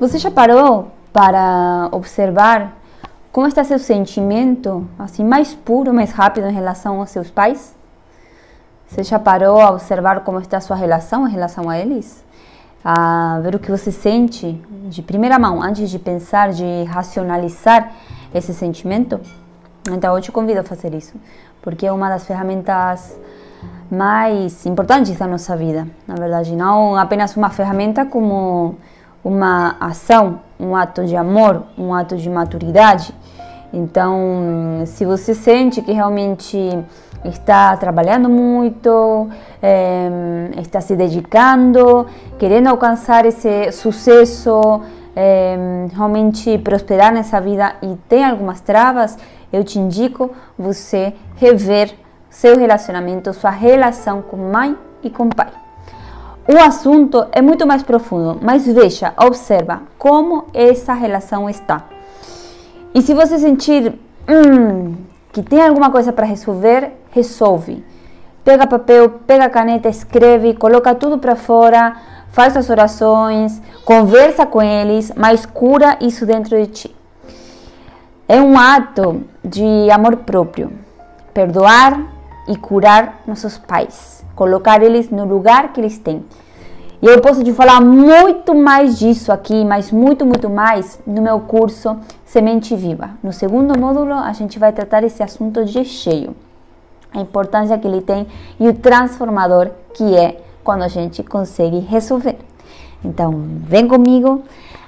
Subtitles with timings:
[0.00, 2.74] Você já parou para observar
[3.30, 7.76] como está seu sentimento, assim, mais puro, mais rápido em relação aos seus pais?
[8.88, 12.24] Você já parou a observar como está sua relação em relação a eles?
[12.82, 14.58] A ver o que você sente
[14.88, 17.92] de primeira mão, antes de pensar, de racionalizar
[18.34, 19.20] esse sentimento?
[19.90, 21.12] Então eu te convido a fazer isso,
[21.60, 23.20] porque é uma das ferramentas
[23.90, 28.78] mais importantes da nossa vida, na verdade, não apenas uma ferramenta como
[29.24, 33.14] uma ação, um ato de amor, um ato de maturidade.
[33.72, 36.58] Então, se você sente que realmente
[37.24, 39.28] está trabalhando muito,
[39.62, 40.08] é,
[40.58, 42.06] está se dedicando,
[42.38, 44.80] querendo alcançar esse sucesso,
[45.14, 45.56] é,
[45.92, 49.18] realmente prosperar nessa vida e tem algumas travas,
[49.52, 51.92] eu te indico você rever
[52.28, 55.59] seu relacionamento, sua relação com mãe e com pai.
[56.52, 61.84] O assunto é muito mais profundo, mas veja, observa como essa relação está.
[62.92, 63.94] E se você sentir
[64.28, 64.96] hum,
[65.32, 67.84] que tem alguma coisa para resolver, resolve.
[68.44, 71.94] Pega papel, pega caneta, escreve, coloca tudo para fora,
[72.32, 76.96] faz as orações, conversa com eles, mas cura isso dentro de ti.
[78.26, 80.72] É um ato de amor próprio.
[81.32, 82.19] Perdoar
[82.50, 86.24] e curar nossos pais, colocar eles no lugar que eles têm.
[87.00, 91.38] E eu posso te falar muito mais disso aqui, mas muito, muito mais no meu
[91.40, 93.10] curso Semente Viva.
[93.22, 96.34] No segundo módulo, a gente vai tratar esse assunto de cheio.
[97.14, 98.26] A importância que ele tem
[98.58, 102.36] e o transformador que é quando a gente consegue resolver.
[103.04, 104.42] Então, vem comigo,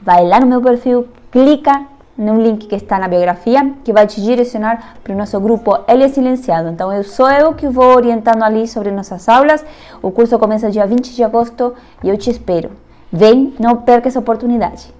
[0.00, 4.20] vai lá no meu perfil, clica no link que está na biografia, que vai te
[4.20, 6.68] direcionar para o nosso grupo Ele é Silenciado.
[6.68, 9.64] Então, eu sou eu que vou orientando ali sobre nossas aulas.
[10.02, 12.70] O curso começa dia 20 de agosto e eu te espero.
[13.12, 14.92] Vem, não perca essa oportunidade.